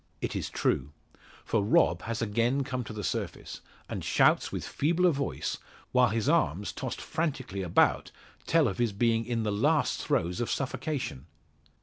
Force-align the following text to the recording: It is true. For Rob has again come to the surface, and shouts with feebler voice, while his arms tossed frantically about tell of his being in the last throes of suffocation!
It 0.19 0.35
is 0.35 0.49
true. 0.49 0.93
For 1.45 1.61
Rob 1.63 2.01
has 2.01 2.23
again 2.23 2.63
come 2.63 2.83
to 2.85 2.91
the 2.91 3.03
surface, 3.03 3.61
and 3.87 4.03
shouts 4.03 4.51
with 4.51 4.65
feebler 4.67 5.11
voice, 5.11 5.59
while 5.91 6.09
his 6.09 6.27
arms 6.27 6.73
tossed 6.73 6.99
frantically 6.99 7.61
about 7.61 8.09
tell 8.47 8.67
of 8.67 8.79
his 8.79 8.93
being 8.93 9.23
in 9.27 9.43
the 9.43 9.51
last 9.51 10.01
throes 10.01 10.41
of 10.41 10.49
suffocation! 10.49 11.27